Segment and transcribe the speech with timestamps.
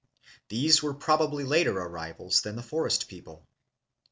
[0.49, 3.45] These were probably later arrivals than the forest people.